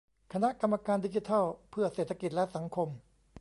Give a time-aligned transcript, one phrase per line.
[0.33, 2.89] คณะกรรมการดิจิทัลเพื่อเศรษฐกิจและสังคม